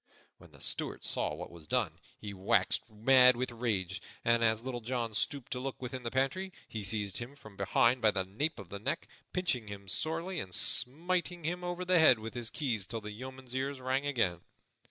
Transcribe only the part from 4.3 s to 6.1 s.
as Little John stooped to look within the